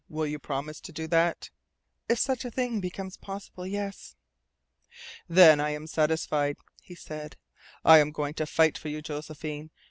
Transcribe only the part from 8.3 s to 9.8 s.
to fight for you, Josephine.